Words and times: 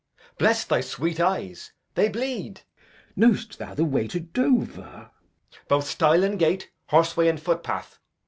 Bless 0.39 0.63
thy 0.65 0.81
sweet 0.81 1.19
eyes, 1.19 1.73
they 1.93 2.09
bleed. 2.09 2.61
Glou. 3.13 3.17
Know'st 3.27 3.59
thou 3.59 3.75
the 3.75 3.85
way 3.85 4.07
to 4.07 4.19
Dover? 4.19 5.11
Edg. 5.51 5.57
Both 5.67 5.85
stile 5.85 6.23
and 6.23 6.39
gate, 6.39 6.71
horseway 6.89 7.27
and 7.29 7.39
footpath. 7.39 7.99